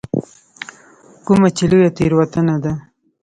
کومه 1.25 1.49
چې 1.57 1.63
لویه 1.71 1.89
تېروتنه 1.97 2.55
ده. 2.63 2.73